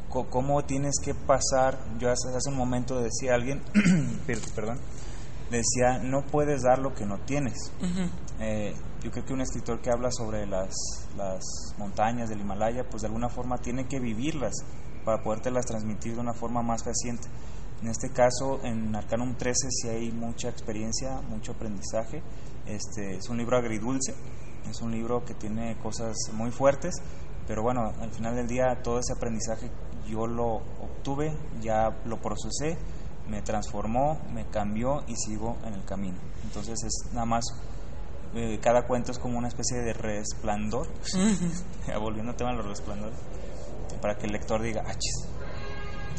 co- 0.10 0.28
cómo 0.30 0.64
tienes 0.64 0.96
que 1.04 1.14
pasar, 1.14 1.78
yo 2.00 2.10
hace, 2.10 2.30
hace 2.36 2.50
un 2.50 2.58
momento 2.58 3.02
decía 3.02 3.36
alguien, 3.36 3.62
per- 4.28 4.40
perdón, 4.56 4.80
decía, 5.50 6.00
no 6.02 6.22
puedes 6.26 6.62
dar 6.62 6.80
lo 6.80 6.94
que 6.94 7.06
no 7.06 7.18
tienes. 7.20 7.58
Eh, 8.40 8.74
yo 9.04 9.12
creo 9.12 9.26
que 9.26 9.34
un 9.34 9.42
escritor 9.42 9.82
que 9.82 9.90
habla 9.92 10.10
sobre 10.12 10.46
las, 10.48 10.74
las 11.18 11.42
montañas 11.78 12.30
del 12.30 12.40
Himalaya, 12.42 12.86
pues 12.90 13.02
de 13.02 13.08
alguna 13.08 13.30
forma 13.30 13.58
tiene 13.58 13.88
que 13.88 14.00
vivirlas 14.00 14.54
para 15.04 15.22
podértelas 15.22 15.66
transmitir 15.66 16.14
de 16.16 16.22
una 16.22 16.34
forma 16.34 16.62
más 16.62 16.84
fehaciente. 16.84 17.28
En 17.82 17.88
este 17.90 18.12
caso, 18.12 18.60
en 18.64 18.96
Arcanum 18.96 19.36
13 19.36 19.70
sí 19.72 19.90
hay 19.90 20.12
mucha 20.12 20.50
experiencia, 20.50 21.20
mucho 21.22 21.54
aprendizaje. 21.54 22.22
Este, 22.68 23.16
es 23.16 23.28
un 23.28 23.38
libro 23.38 23.58
agridulce, 23.58 24.14
es 24.70 24.82
un 24.82 24.92
libro 24.92 25.26
que 25.26 25.34
tiene 25.34 25.76
cosas 25.80 26.16
muy 26.34 26.52
fuertes, 26.52 26.94
pero 27.48 27.64
bueno, 27.64 27.92
al 28.00 28.12
final 28.12 28.36
del 28.36 28.48
día 28.48 28.82
todo 28.84 29.00
ese 29.00 29.14
aprendizaje 29.14 29.72
yo 30.08 30.28
lo 30.28 30.58
obtuve, 30.80 31.36
ya 31.62 31.90
lo 32.06 32.22
procesé, 32.22 32.78
me 33.28 33.42
transformó, 33.42 34.20
me 34.32 34.46
cambió 34.48 35.04
y 35.08 35.16
sigo 35.16 35.58
en 35.66 35.74
el 35.74 35.84
camino. 35.84 36.18
Entonces 36.44 36.84
es 36.84 37.14
nada 37.14 37.26
más, 37.26 37.46
eh, 38.36 38.60
cada 38.62 38.86
cuento 38.86 39.12
es 39.12 39.18
como 39.18 39.38
una 39.38 39.48
especie 39.48 39.80
de 39.80 39.94
resplandor, 39.94 40.88
volviendo 42.00 42.32
al 42.32 42.38
tema 42.38 42.52
de 42.52 42.58
los 42.58 42.68
resplandores, 42.68 43.18
para 44.02 44.18
que 44.18 44.28
el 44.28 44.34
lector 44.34 44.62
diga, 44.62 44.84
ah, 44.86 44.94
chis, 44.94 45.28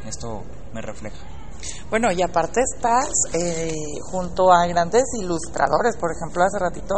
esto 0.07 0.42
me 0.75 0.83
refleja. 0.83 1.32
Bueno, 1.90 2.11
y 2.12 2.23
aparte 2.23 2.61
estás 2.62 3.09
eh, 3.33 3.73
junto 4.11 4.52
a 4.52 4.66
grandes 4.66 5.04
ilustradores. 5.21 5.97
Por 5.97 6.11
ejemplo, 6.12 6.42
hace 6.45 6.59
ratito 6.59 6.95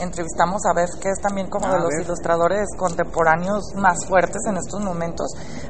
entrevistamos 0.00 0.62
a 0.66 0.74
Beth, 0.74 0.98
que 1.00 1.08
es 1.10 1.20
también 1.20 1.48
como 1.48 1.68
de 1.68 1.78
los 1.78 1.88
Beth. 1.96 2.04
ilustradores 2.06 2.66
contemporáneos 2.76 3.74
más 3.76 4.04
fuertes 4.06 4.42
en 4.48 4.56
estos 4.56 4.80
momentos, 4.80 5.26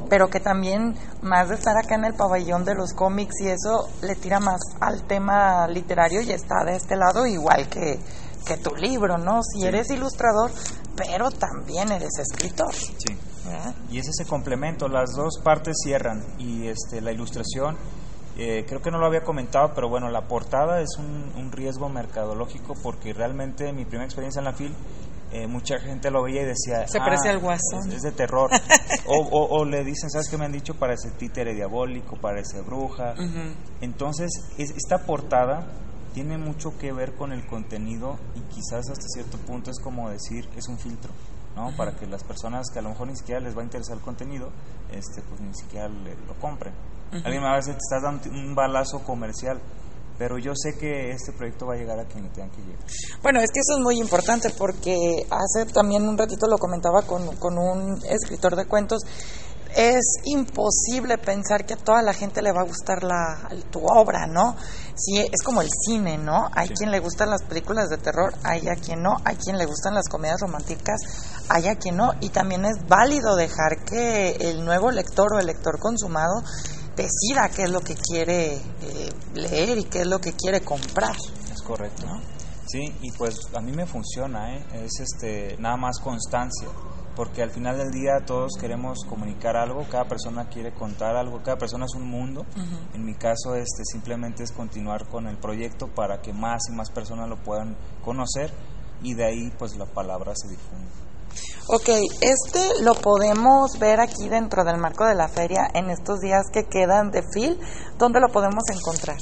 pero 0.09 0.29
que 0.29 0.41
también, 0.41 0.95
más 1.23 1.49
de 1.49 1.55
estar 1.57 1.77
acá 1.77 1.95
en 1.95 2.05
el 2.05 2.15
pabellón 2.15 2.65
de 2.65 2.75
los 2.75 2.93
cómics 2.93 3.35
y 3.41 3.49
eso, 3.49 3.89
le 4.03 4.15
tira 4.17 4.41
más 4.41 4.61
al 4.81 5.03
tema 5.07 5.67
literario 5.69 6.21
y 6.21 6.33
está 6.33 6.65
de 6.65 6.77
este 6.77 6.97
lado 6.97 7.27
igual 7.27 7.69
que, 7.69 7.99
que 8.45 8.57
tu 8.59 8.75
libro, 8.75 9.19
¿no? 9.19 9.41
Si 9.43 9.61
Sí. 9.61 9.67
eres 9.67 9.91
ilustrador, 9.91 10.51
pero 10.97 11.31
también 11.31 11.91
eres 11.93 12.19
escritor. 12.19 12.73
Sí. 12.75 13.17
¿verdad? 13.47 13.75
Y 13.91 13.99
es 13.99 14.09
ese 14.09 14.25
complemento, 14.27 14.89
las 14.89 15.11
dos 15.15 15.39
partes 15.45 15.77
cierran 15.85 16.25
y 16.39 16.67
este, 16.69 17.01
la 17.03 17.13
ilustración, 17.13 17.77
eh, 18.37 18.65
creo 18.69 18.83
que 18.83 18.91
no 18.91 18.99
lo 18.99 19.07
había 19.07 19.23
comentado, 19.23 19.73
pero 19.75 19.89
bueno, 19.89 20.09
la 20.11 20.23
portada 20.29 20.81
es 20.81 20.97
un, 20.99 21.33
un 21.37 21.53
riesgo 21.53 21.89
mercadológico 21.89 22.75
porque 22.83 23.13
realmente 23.13 23.73
mi 23.73 23.85
primera 23.85 24.05
experiencia 24.05 24.41
en 24.41 24.45
la 24.47 24.53
FIL, 24.53 24.75
eh, 25.33 25.47
mucha 25.47 25.79
gente 25.81 26.11
lo 26.11 26.23
veía 26.23 26.43
y 26.43 26.47
decía... 26.47 26.87
Se 26.87 26.99
"Ah, 26.99 27.05
parece 27.05 27.29
al 27.29 27.39
Guasón". 27.41 27.89
Es, 27.89 27.95
es 27.97 28.03
de 28.03 28.13
terror. 28.13 28.51
o, 29.07 29.17
o- 29.19 29.59
o 29.61 29.65
le 29.65 29.83
dicen, 29.85 30.11
¿sabes 30.11 30.29
qué 30.29 30.37
me 30.39 30.45
han 30.45 30.53
dicho? 30.53 30.75
Parece 30.75 31.11
títere 31.11 31.55
diabólico, 31.55 32.17
parece 32.17 32.61
bruja. 32.61 33.15
Entonces, 33.81 34.31
es- 34.59 34.71
esta 34.77 34.99
portada 35.07 35.67
tiene 36.13 36.39
mucho 36.39 36.77
que 36.79 36.93
ver 36.93 37.15
con 37.15 37.33
el 37.33 37.45
contenido 37.47 38.17
y 38.37 38.41
quizás 38.55 38.89
hasta 38.91 39.07
cierto 39.09 39.37
punto 39.39 39.71
es 39.71 39.81
como 39.81 40.11
decir, 40.11 40.49
es 40.57 40.69
un 40.69 40.79
filtro, 40.79 41.11
¿no? 41.57 41.73
Para 41.77 41.97
que 41.97 42.07
las 42.07 42.23
personas 42.23 42.67
que 42.73 42.79
a 42.79 42.83
lo 42.83 42.91
mejor 42.91 43.09
ni 43.09 43.17
siquiera 43.17 43.41
les 43.41 43.57
va 43.57 43.63
a 43.63 43.65
interesar 43.65 43.97
el 43.97 44.03
contenido, 44.03 44.51
este, 44.93 45.23
pues 45.23 45.41
ni 45.41 45.53
siquiera 45.55 45.89
le- 45.89 46.15
lo 46.29 46.35
compren. 46.41 46.73
Alguien 47.25 47.43
me 47.43 47.49
va 47.49 47.55
a 47.55 47.57
decir, 47.57 47.75
te 47.75 47.79
estás 47.79 48.03
dando 48.03 48.29
un 48.31 48.55
balazo 48.55 49.01
comercial, 49.05 49.61
pero 50.19 50.39
yo 50.39 50.53
sé 50.55 50.77
que 50.79 51.11
este 51.11 51.33
proyecto 51.33 51.67
va 51.67 51.75
a 51.75 51.77
llegar 51.77 51.99
a 51.99 52.05
quien 52.05 52.25
le 52.25 52.31
tenga 52.31 52.49
que 52.55 52.63
llegar. 52.63 52.79
Bueno, 53.23 53.41
es 53.41 53.51
que 53.51 53.61
eso 53.61 53.79
es 53.79 53.83
muy 53.83 53.99
importante 54.01 54.51
porque 54.51 55.27
hace 55.31 55.67
también 55.73 56.09
un 56.09 56.17
ratito 56.19 56.47
lo 56.47 56.59
comentaba 56.59 57.03
con, 57.03 57.37
con 57.37 57.59
un 57.59 58.01
escritor 58.09 58.57
de 58.57 58.67
cuentos. 58.67 59.03
Es 59.77 60.05
imposible 60.23 61.19
pensar 61.19 61.67
que 61.67 61.75
a 61.75 61.77
toda 61.77 62.01
la 62.01 62.13
gente 62.13 62.43
le 62.43 62.53
va 62.53 62.61
a 62.61 62.65
gustar 62.65 63.03
la, 63.03 63.49
tu 63.73 63.81
obra, 63.85 64.29
¿no? 64.29 64.55
Sí, 64.95 65.19
es 65.19 65.43
como 65.45 65.63
el 65.63 65.69
cine, 65.69 66.17
¿no? 66.17 66.49
Hay 66.55 66.69
Sí. 66.69 66.75
quien 66.75 66.93
le 66.93 67.01
gustan 67.01 67.29
las 67.31 67.43
películas 67.43 67.89
de 67.89 67.97
terror, 67.99 68.33
hay 68.45 68.69
a 68.69 68.77
quien 68.77 69.03
no, 69.03 69.17
hay 69.25 69.35
quien 69.35 69.59
le 69.59 69.67
gustan 69.67 69.95
las 69.95 70.09
comedias 70.09 70.41
románticas, 70.41 71.01
hay 71.49 71.67
a 71.67 71.75
quien 71.75 71.97
no. 71.97 72.13
Y 72.21 72.29
también 72.29 72.65
es 72.65 72.77
válido 72.87 73.35
dejar 73.35 73.85
que 73.85 74.37
el 74.39 74.65
nuevo 74.65 74.93
lector 74.93 75.35
o 75.35 75.41
el 75.41 75.47
lector 75.47 75.81
consumado 75.81 76.45
decida 76.97 77.49
qué 77.55 77.65
es 77.65 77.71
lo 77.71 77.81
que 77.81 77.95
quiere 77.95 78.55
eh, 78.55 79.11
leer 79.35 79.79
y 79.79 79.85
qué 79.85 80.01
es 80.01 80.07
lo 80.07 80.21
que 80.21 80.33
quiere 80.33 80.61
comprar. 80.61 81.17
Es 81.53 81.63
correcto. 81.63 82.07
Sí, 82.67 82.93
y 83.03 83.13
pues 83.13 83.37
a 83.55 83.61
mí 83.61 83.73
me 83.73 83.87
funciona, 83.87 84.57
¿eh? 84.57 84.65
es 84.73 84.99
este, 84.99 85.57
nada 85.59 85.77
más 85.77 86.01
constancia, 86.01 86.67
porque 87.15 87.43
al 87.43 87.51
final 87.51 87.77
del 87.77 87.91
día 87.91 88.25
todos 88.27 88.53
queremos 88.59 89.05
comunicar 89.09 89.57
algo, 89.57 89.87
cada 89.91 90.07
persona 90.09 90.49
quiere 90.49 90.73
contar 90.73 91.15
algo, 91.15 91.43
cada 91.43 91.59
persona 91.59 91.85
es 91.85 91.95
un 91.95 92.09
mundo. 92.09 92.47
En 92.95 93.05
mi 93.05 93.15
caso, 93.15 93.55
este, 93.55 93.85
simplemente 93.85 94.43
es 94.43 94.51
continuar 94.51 95.07
con 95.09 95.29
el 95.29 95.37
proyecto 95.37 95.89
para 95.89 96.21
que 96.23 96.33
más 96.33 96.63
y 96.71 96.73
más 96.73 96.91
personas 96.91 97.29
lo 97.29 97.37
puedan 97.43 97.77
conocer 98.03 98.51
y 99.03 99.15
de 99.15 99.25
ahí 99.25 99.53
pues 99.59 99.77
la 99.77 99.87
palabra 99.87 100.33
se 100.35 100.49
difunde. 100.49 100.91
Ok, 101.67 101.89
este 102.21 102.83
lo 102.83 102.95
podemos 102.95 103.79
ver 103.79 104.01
aquí 104.01 104.29
dentro 104.29 104.65
del 104.65 104.77
marco 104.77 105.07
de 105.07 105.15
la 105.15 105.29
feria 105.29 105.71
en 105.73 105.89
estos 105.89 106.21
días 106.21 106.45
que 106.53 106.65
quedan 106.65 107.11
de 107.11 107.23
FIL. 107.33 107.59
¿Dónde 107.97 108.21
lo 108.21 108.29
podemos 108.29 108.65
encontrar? 108.71 109.17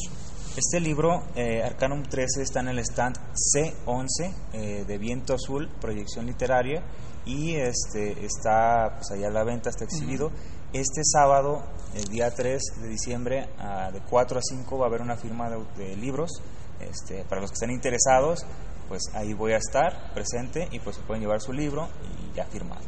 Este 0.57 0.81
libro, 0.81 1.23
eh, 1.35 1.62
Arcanum 1.62 2.02
13, 2.02 2.42
está 2.42 2.61
en 2.61 2.69
el 2.69 2.78
stand 2.81 3.16
C11 3.54 4.35
eh, 4.52 4.85
de 4.87 4.99
Viento 4.99 5.35
Azul, 5.35 5.71
proyección 5.81 6.26
literaria, 6.26 6.83
y 7.25 7.54
este 7.54 8.26
está 8.26 8.97
pues 8.97 9.12
allá 9.12 9.28
a 9.28 9.31
la 9.31 9.45
venta, 9.45 9.71
está 9.71 9.85
exhibido. 9.85 10.31
Este 10.73 11.02
sábado, 11.04 11.62
el 11.95 12.04
día 12.09 12.35
3 12.35 12.61
de 12.83 12.88
diciembre, 12.88 13.49
ah, 13.61 13.90
de 13.92 14.00
4 14.00 14.38
a 14.38 14.42
5, 14.42 14.78
va 14.78 14.87
a 14.87 14.88
haber 14.88 15.00
una 15.00 15.16
firma 15.16 15.49
de, 15.49 15.59
de 15.76 15.97
libros. 15.97 16.42
Este, 16.81 17.25
para 17.25 17.40
los 17.40 17.50
que 17.50 17.54
estén 17.54 17.71
interesados, 17.71 18.45
pues 18.88 19.02
ahí 19.14 19.34
voy 19.34 19.52
a 19.52 19.56
estar 19.56 20.12
presente 20.14 20.68
y 20.70 20.78
pues 20.80 20.96
se 20.96 21.02
pueden 21.02 21.22
llevar 21.22 21.40
su 21.40 21.52
libro 21.52 21.88
y 22.32 22.36
ya 22.36 22.44
firmado. 22.44 22.82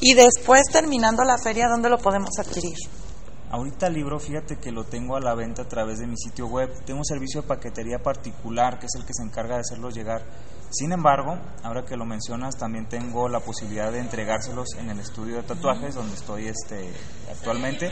Y 0.00 0.14
después, 0.14 0.62
terminando 0.72 1.24
la 1.24 1.38
feria, 1.38 1.68
¿dónde 1.68 1.88
lo 1.88 1.98
podemos 1.98 2.30
adquirir? 2.38 2.76
Ahorita 3.50 3.86
el 3.86 3.94
libro, 3.94 4.18
fíjate 4.18 4.56
que 4.56 4.72
lo 4.72 4.84
tengo 4.84 5.14
a 5.14 5.20
la 5.20 5.34
venta 5.34 5.62
a 5.62 5.68
través 5.68 5.98
de 5.98 6.06
mi 6.06 6.16
sitio 6.16 6.46
web. 6.46 6.70
Tengo 6.86 7.00
un 7.00 7.04
servicio 7.04 7.42
de 7.42 7.48
paquetería 7.48 7.98
particular 7.98 8.78
que 8.78 8.86
es 8.86 8.94
el 8.96 9.04
que 9.04 9.12
se 9.12 9.22
encarga 9.22 9.56
de 9.56 9.60
hacerlos 9.60 9.94
llegar. 9.94 10.22
Sin 10.72 10.90
embargo, 10.90 11.36
ahora 11.62 11.84
que 11.84 11.96
lo 11.96 12.06
mencionas, 12.06 12.56
también 12.56 12.86
tengo 12.86 13.28
la 13.28 13.40
posibilidad 13.40 13.92
de 13.92 13.98
entregárselos 13.98 14.68
en 14.78 14.88
el 14.88 15.00
estudio 15.00 15.36
de 15.36 15.42
tatuajes 15.42 15.94
donde 15.94 16.14
estoy 16.14 16.48
este, 16.48 16.90
actualmente. 17.30 17.90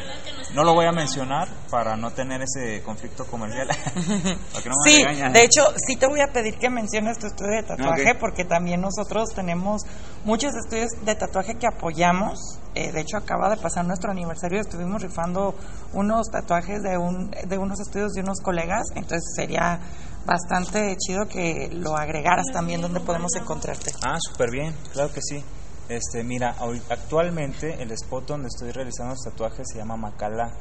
No 0.55 0.65
lo 0.65 0.73
voy 0.73 0.87
a 0.87 0.93
mencionar 0.93 1.47
para 1.71 1.97
no 1.97 2.11
tener 2.13 2.41
ese 2.41 2.83
conflicto 2.83 3.27
comercial. 3.27 3.69
no 3.95 4.77
me 4.85 4.91
Sí, 4.91 5.05
de 5.05 5.43
hecho, 5.45 5.63
sí 5.87 5.97
te 5.97 6.07
voy 6.07 6.21
a 6.21 6.33
pedir 6.33 6.57
que 6.57 6.71
menciones 6.71 7.19
tu 7.19 7.27
estudio 7.27 7.57
de 7.57 7.63
tatuaje 7.65 8.15
porque 8.19 8.47
también 8.47 8.81
nosotros 8.81 9.29
tenemos 9.35 9.83
muchos 10.25 10.53
estudios 10.55 10.89
de 11.05 11.15
tatuaje 11.15 11.57
que 11.57 11.67
apoyamos. 11.67 12.39
Eh, 12.75 12.93
de 12.93 13.01
hecho, 13.01 13.19
acaba 13.19 13.51
de 13.51 13.59
pasar 13.59 13.85
nuestro 13.85 14.11
aniversario, 14.11 14.59
estuvimos 14.59 15.03
rifando 15.03 15.55
unos 15.93 16.29
tatuajes 16.31 16.83
de, 16.83 16.97
un, 16.97 17.31
de 17.31 17.59
unos 17.59 17.79
estudios 17.81 18.13
de 18.13 18.23
unos 18.23 18.41
colegas, 18.41 18.87
entonces 18.95 19.35
sería 19.37 19.81
bastante 20.27 20.97
chido 20.97 21.27
que 21.27 21.69
lo 21.73 21.97
agregaras 21.97 22.47
también 22.53 22.81
donde 22.81 23.01
podemos 23.01 23.31
encontrarte. 23.37 23.93
Ah, 24.05 24.17
súper 24.21 24.51
bien, 24.51 24.75
claro 24.93 25.13
que 25.13 25.21
sí. 25.23 25.43
Este, 25.89 26.23
mira, 26.23 26.55
hoy- 26.61 26.81
actualmente 26.89 27.83
el 27.83 27.91
spot 27.91 28.29
donde 28.29 28.47
estoy 28.49 28.71
realizando 28.71 29.15
los 29.15 29.25
tatuajes 29.25 29.67
se 29.73 29.79
llama 29.79 29.97
Macala. 29.97 30.53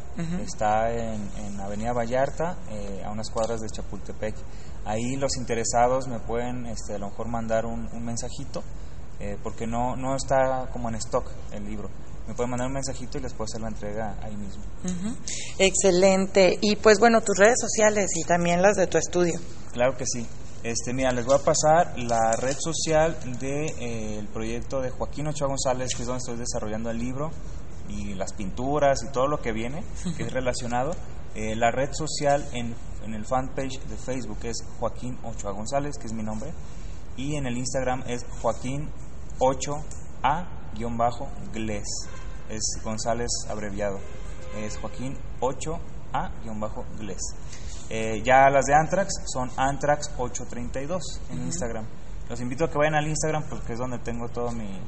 Está 0.42 0.92
en, 0.92 1.30
en 1.38 1.60
Avenida 1.60 1.94
Vallarta, 1.94 2.58
eh, 2.72 3.04
a 3.06 3.12
unas 3.12 3.30
cuadras 3.30 3.62
de 3.62 3.70
Chapultepec. 3.70 4.36
Ahí 4.86 5.18
los 5.18 5.38
interesados 5.38 6.08
me 6.08 6.20
pueden 6.20 6.66
este, 6.66 6.96
a 6.96 6.98
lo 6.98 7.10
mejor 7.10 7.28
mandar 7.28 7.66
un, 7.68 7.88
un 7.94 8.04
mensajito, 8.04 8.64
eh, 9.20 9.38
porque 9.44 9.68
no, 9.68 9.96
no 9.96 10.16
está 10.16 10.68
como 10.74 10.90
en 10.90 10.96
stock 10.96 11.30
el 11.52 11.64
libro. 11.66 11.90
Me 12.30 12.36
pueden 12.36 12.52
mandar 12.52 12.68
un 12.68 12.76
mensajito 12.76 13.18
y 13.18 13.22
les 13.22 13.34
puedo 13.34 13.46
hacer 13.46 13.60
la 13.60 13.70
entrega 13.70 14.16
ahí 14.22 14.38
mismo. 14.38 14.62
Excelente. 15.58 16.60
Y 16.62 16.76
pues 16.76 17.00
bueno, 17.00 17.22
tus 17.22 17.36
redes 17.36 17.58
sociales 17.60 18.06
y 18.16 18.24
también 18.24 18.62
las 18.62 18.76
de 18.76 18.86
tu 18.86 19.00
estudio. 19.00 19.40
Claro 19.72 19.98
que 19.98 20.06
sí. 20.06 20.28
Este, 20.62 20.94
mira, 20.94 21.12
les 21.12 21.26
voy 21.26 21.34
a 21.34 21.40
pasar 21.40 21.98
la 21.98 22.34
red 22.34 22.56
social 22.60 23.18
del 23.24 23.40
de, 23.40 23.66
eh, 23.80 24.20
el 24.20 24.28
proyecto 24.28 24.80
de 24.80 24.92
Joaquín 24.92 25.26
Ochoa 25.26 25.48
González, 25.48 25.90
que 25.96 26.04
es 26.04 26.08
donde 26.08 26.20
estoy 26.20 26.38
desarrollando 26.38 26.92
el 26.92 27.00
libro 27.00 27.32
y 27.88 28.14
las 28.14 28.34
pinturas 28.34 29.02
y 29.02 29.12
todo 29.12 29.28
lo 29.28 29.42
que 29.42 29.52
viene, 29.52 29.84
que 30.16 30.22
es 30.22 30.32
relacionado. 30.32 30.92
Eh, 31.34 31.56
la 31.56 31.72
red 31.72 31.90
social 31.94 32.48
en, 32.54 32.76
en 33.06 33.16
el 33.16 33.26
fanpage 33.26 33.80
de 33.88 33.98
Facebook 33.98 34.38
es 34.44 34.64
Joaquín 34.80 35.18
Ochoa 35.24 35.54
González, 35.54 35.98
que 35.98 36.06
es 36.06 36.14
mi 36.14 36.22
nombre, 36.22 36.52
y 37.18 37.38
en 37.38 37.48
el 37.48 37.58
Instagram 37.58 38.04
es 38.06 38.24
Joaquín 38.40 38.88
8A-Gles, 40.76 41.88
es 42.50 42.80
González 42.84 43.30
abreviado, 43.50 44.00
es 44.58 44.78
Joaquín 44.78 45.18
8A-Gles. 45.40 47.22
Eh, 47.90 48.22
ya 48.24 48.50
las 48.50 48.66
de 48.66 48.76
Antrax 48.76 49.14
son 49.26 49.50
Antrax 49.58 50.12
832 50.18 51.22
en 51.32 51.40
Instagram. 51.42 51.86
Los 52.30 52.40
invito 52.42 52.66
a 52.66 52.70
que 52.70 52.78
vayan 52.78 52.96
al 52.96 53.08
Instagram 53.08 53.46
porque 53.50 53.74
es 53.74 53.80
donde 53.80 53.98
tengo 53.98 54.30
todo 54.30 54.52
mi, 54.52 54.80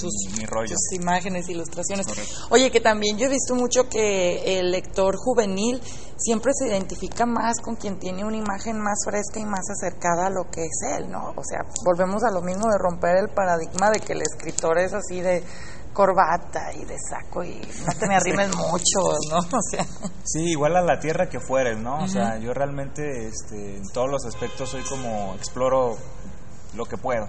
Tus, 0.00 0.14
tus 0.28 0.92
imágenes, 0.92 1.48
ilustraciones. 1.48 2.06
Correcto. 2.06 2.34
Oye, 2.50 2.70
que 2.70 2.80
también 2.80 3.18
yo 3.18 3.26
he 3.26 3.28
visto 3.28 3.54
mucho 3.54 3.88
que 3.88 4.58
el 4.58 4.70
lector 4.70 5.16
juvenil 5.16 5.80
siempre 6.16 6.52
se 6.54 6.68
identifica 6.68 7.26
más 7.26 7.60
con 7.60 7.76
quien 7.76 7.98
tiene 7.98 8.24
una 8.24 8.36
imagen 8.36 8.78
más 8.78 8.98
fresca 9.04 9.40
y 9.40 9.44
más 9.44 9.68
acercada 9.70 10.26
a 10.26 10.30
lo 10.30 10.44
que 10.50 10.64
es 10.64 10.98
él, 10.98 11.10
¿no? 11.10 11.32
O 11.36 11.44
sea, 11.44 11.60
volvemos 11.84 12.22
a 12.24 12.30
lo 12.30 12.42
mismo 12.42 12.66
de 12.70 12.78
romper 12.78 13.16
el 13.16 13.28
paradigma 13.28 13.90
de 13.90 14.00
que 14.00 14.12
el 14.12 14.22
escritor 14.22 14.78
es 14.78 14.92
así 14.92 15.20
de 15.20 15.42
corbata 15.92 16.72
y 16.72 16.84
de 16.84 16.96
saco 16.98 17.42
y 17.42 17.60
no 17.86 17.98
te 17.98 18.06
me 18.06 18.16
arrimes 18.16 18.54
mucho, 18.56 19.00
¿no? 19.30 19.38
O 19.58 19.62
sea, 19.70 19.84
Sí, 20.24 20.50
igual 20.50 20.76
a 20.76 20.82
la 20.82 21.00
tierra 21.00 21.28
que 21.28 21.40
fueres, 21.40 21.78
¿no? 21.78 22.04
O 22.04 22.08
sea, 22.08 22.38
yo 22.38 22.52
realmente 22.54 23.26
este, 23.26 23.76
en 23.76 23.88
todos 23.92 24.08
los 24.08 24.24
aspectos 24.24 24.70
soy 24.70 24.82
como 24.82 25.34
exploro 25.34 25.96
lo 26.74 26.84
que 26.86 26.96
puedo. 26.96 27.28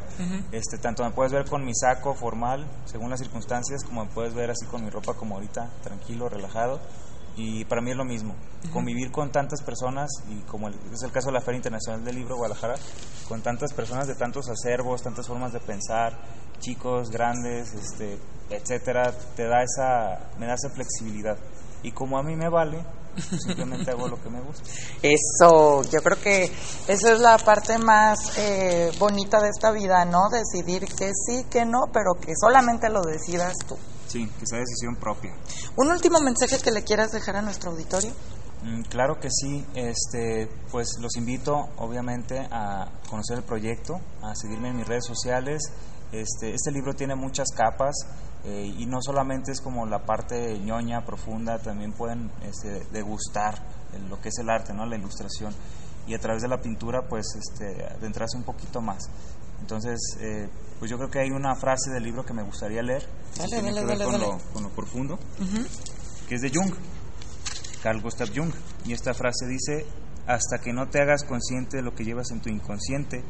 este, 0.52 0.78
tanto 0.78 1.04
me 1.04 1.12
puedes 1.12 1.32
ver 1.32 1.50
con 1.50 1.66
mi 1.66 1.74
saco 1.74 2.14
formal, 2.14 2.66
según 2.86 3.10
las 3.10 3.20
circunstancias, 3.20 3.84
como 3.84 4.06
me 4.06 4.12
puedes 4.12 4.34
ver 4.34 4.52
así 4.52 4.66
con 4.66 4.84
mi 4.84 4.90
ropa 4.90 5.14
como 5.14 5.36
ahorita, 5.36 5.70
tranquilo, 5.84 6.30
relajado. 6.30 6.80
Y 7.38 7.64
para 7.66 7.82
mí 7.82 7.92
es 7.92 7.98
lo 7.98 8.04
mismo, 8.04 8.36
convivir 8.74 9.10
con 9.10 9.32
tantas 9.32 9.62
personas, 9.64 10.10
y 10.30 10.42
como 10.42 10.68
es 10.68 11.02
el 11.02 11.12
caso 11.12 11.28
de 11.28 11.34
la 11.34 11.42
Feria 11.42 11.58
Internacional 11.58 12.04
del 12.04 12.16
Libro 12.16 12.36
Guadalajara, 12.36 12.76
con 13.28 13.42
tantas 13.42 13.74
personas 13.74 14.08
de 14.08 14.16
tantos 14.16 14.50
acervos, 14.50 15.02
tantas 15.02 15.28
formas 15.28 15.54
de 15.54 15.62
pensar, 15.62 16.18
chicos, 16.60 17.10
grandes, 17.10 17.74
este, 17.74 18.20
etcétera, 18.50 19.14
te 19.36 19.46
da 19.46 19.64
esa, 19.64 20.30
me 20.38 20.46
da 20.46 20.56
esa 20.56 20.70
flexibilidad. 20.70 21.38
Y 21.84 21.94
como 21.94 22.18
a 22.18 22.24
mí 22.24 22.36
me 22.36 22.50
vale, 22.50 22.84
simplemente 23.18 23.92
hago 23.92 24.08
lo 24.08 24.22
que 24.22 24.30
me 24.30 24.42
gusta. 24.42 24.64
Eso, 25.02 25.84
yo 25.84 26.02
creo 26.02 26.20
que 26.20 26.52
esa 26.88 27.14
es 27.14 27.20
la 27.20 27.38
parte 27.38 27.78
más 27.78 28.38
eh, 28.38 28.92
bonita 29.00 29.42
de 29.42 29.50
esta 29.50 29.72
vida, 29.72 30.06
¿no? 30.06 30.30
Decidir 30.30 30.86
que 30.86 31.12
sí, 31.14 31.46
que 31.50 31.66
no, 31.66 31.86
pero 31.92 32.14
que 32.20 32.34
solamente 32.40 32.90
lo 32.90 33.02
decidas 33.02 33.56
tú. 33.68 33.78
Sí, 34.08 34.30
que 34.40 34.46
sea 34.46 34.60
decisión 34.60 34.96
propia. 34.96 35.34
¿Un 35.76 35.90
último 35.90 36.20
mensaje 36.20 36.60
que 36.60 36.72
le 36.72 36.84
quieras 36.84 37.12
dejar 37.12 37.38
a 37.38 37.42
nuestro 37.42 37.72
auditorio? 37.72 38.12
Mm, 38.64 38.82
claro 38.84 39.20
que 39.20 39.30
sí, 39.32 39.66
este, 39.74 40.48
pues 40.70 40.98
los 41.00 41.16
invito 41.16 41.70
obviamente 41.78 42.40
a 42.52 42.90
conocer 43.10 43.38
el 43.38 43.44
proyecto, 43.44 44.00
a 44.22 44.36
seguirme 44.36 44.70
en 44.70 44.78
mis 44.78 44.88
redes 44.88 45.06
sociales. 45.06 45.62
Este, 46.12 46.54
este 46.54 46.72
libro 46.72 46.94
tiene 46.94 47.16
muchas 47.16 47.48
capas 47.56 47.96
eh, 48.44 48.74
y 48.78 48.86
no 48.86 49.00
solamente 49.02 49.52
es 49.52 49.62
como 49.62 49.86
la 49.86 50.06
parte 50.06 50.58
ñoña, 50.60 51.06
profunda, 51.06 51.60
también 51.60 51.94
pueden 51.94 52.32
este, 52.42 52.86
degustar 52.92 53.62
lo 54.10 54.20
que 54.20 54.30
es 54.30 54.38
el 54.40 54.50
arte, 54.50 54.74
¿no? 54.74 54.86
la 54.86 54.96
ilustración 54.96 55.54
y 56.08 56.16
a 56.16 56.20
través 56.20 56.42
de 56.42 56.48
la 56.48 56.60
pintura 56.60 57.08
pues 57.08 57.26
este, 57.36 57.86
adentrarse 57.86 58.38
un 58.38 58.44
poquito 58.44 58.82
más. 58.82 59.10
Entonces, 59.60 60.00
eh, 60.20 60.50
pues 60.80 60.90
yo 60.90 60.98
creo 60.98 61.12
que 61.12 61.20
hay 61.20 61.30
una 61.30 61.56
frase 61.56 61.92
del 61.92 62.04
libro 62.04 62.26
que 62.26 62.34
me 62.34 62.42
gustaría 62.42 62.82
leer, 62.82 63.08
que 63.36 63.48
tiene 63.48 63.74
que 63.74 63.86
ver 63.86 64.04
con, 64.04 64.20
Lo, 64.20 64.38
con, 64.54 64.64
Lo, 64.64 64.70
profundo, 64.70 65.20
que 66.28 66.36
es 66.36 66.42
de 66.42 66.50
Jung. 66.50 66.74
Carl 67.84 68.02
Gustav 68.02 68.30
Jung. 68.36 68.52
Y 68.86 68.94
esta 68.94 69.14
frase 69.14 69.48
dice, 69.48 69.86
hasta 70.28 70.60
que 70.60 70.74
no 70.74 70.90
te 70.90 71.02
hagas 71.02 71.24
consciente 71.24 71.78
de 71.78 71.84
lo 71.84 71.94
que 71.94 72.04
llevas 72.04 72.32
en 72.32 72.42
tu 72.42 72.50
inconsciente, 72.50 73.24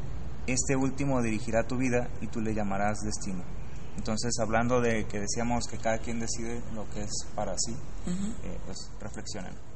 este 0.46 0.76
último 0.76 1.22
dirigirá 1.22 1.66
tu 1.66 1.76
vida 1.76 2.08
y 2.20 2.26
tú 2.26 2.40
le 2.40 2.54
llamarás 2.54 3.00
destino. 3.00 3.44
Entonces, 3.96 4.38
hablando 4.40 4.80
de 4.80 5.04
que 5.06 5.20
decíamos 5.20 5.66
que 5.66 5.78
cada 5.78 5.98
quien 5.98 6.18
decide 6.18 6.62
lo 6.74 6.88
que 6.90 7.02
es 7.02 7.12
para 7.34 7.54
sí, 7.58 7.72
eh, 8.44 8.58
pues 8.66 8.90
reflexionen. 9.00 9.71